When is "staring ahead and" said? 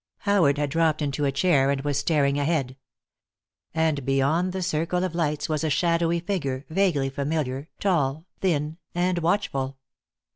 1.95-4.03